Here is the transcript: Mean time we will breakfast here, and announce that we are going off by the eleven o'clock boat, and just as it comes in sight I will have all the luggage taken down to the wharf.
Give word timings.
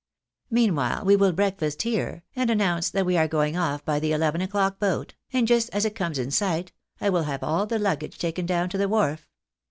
Mean 0.49 0.75
time 0.77 1.05
we 1.05 1.15
will 1.15 1.31
breakfast 1.31 1.83
here, 1.83 2.23
and 2.35 2.49
announce 2.49 2.89
that 2.89 3.05
we 3.05 3.17
are 3.17 3.27
going 3.27 3.55
off 3.55 3.85
by 3.85 3.99
the 3.99 4.13
eleven 4.13 4.41
o'clock 4.41 4.79
boat, 4.79 5.13
and 5.31 5.47
just 5.47 5.69
as 5.73 5.85
it 5.85 5.93
comes 5.93 6.17
in 6.17 6.31
sight 6.31 6.71
I 6.99 7.11
will 7.11 7.25
have 7.25 7.43
all 7.43 7.67
the 7.67 7.77
luggage 7.77 8.17
taken 8.17 8.47
down 8.47 8.67
to 8.69 8.79
the 8.79 8.89
wharf. 8.89 9.27